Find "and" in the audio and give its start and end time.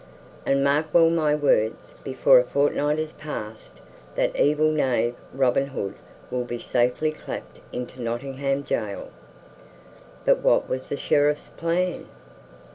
0.47-0.63